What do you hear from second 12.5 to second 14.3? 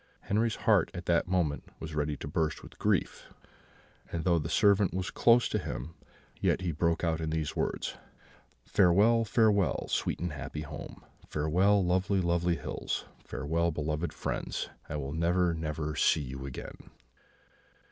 hills! Farewell, beloved